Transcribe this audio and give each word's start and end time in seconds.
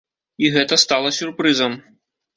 І 0.45 0.49
гэта 0.55 0.79
стала 0.85 1.11
сюрпрызам. 1.19 1.77